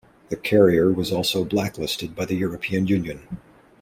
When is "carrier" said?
0.35-0.91